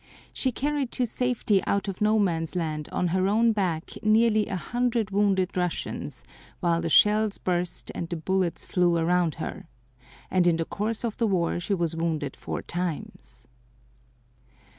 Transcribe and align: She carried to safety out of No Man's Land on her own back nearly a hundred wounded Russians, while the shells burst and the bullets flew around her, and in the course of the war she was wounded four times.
She 0.33 0.51
carried 0.51 0.91
to 0.93 1.05
safety 1.05 1.63
out 1.67 1.87
of 1.87 2.01
No 2.01 2.17
Man's 2.17 2.55
Land 2.55 2.89
on 2.91 3.09
her 3.09 3.27
own 3.27 3.51
back 3.51 3.91
nearly 4.01 4.47
a 4.47 4.55
hundred 4.55 5.11
wounded 5.11 5.55
Russians, 5.55 6.25
while 6.59 6.81
the 6.81 6.89
shells 6.89 7.37
burst 7.37 7.91
and 7.93 8.09
the 8.09 8.15
bullets 8.17 8.65
flew 8.65 8.97
around 8.97 9.35
her, 9.35 9.67
and 10.31 10.47
in 10.47 10.57
the 10.57 10.65
course 10.65 11.05
of 11.05 11.17
the 11.17 11.27
war 11.27 11.59
she 11.59 11.75
was 11.75 11.95
wounded 11.95 12.35
four 12.35 12.63
times. 12.63 13.45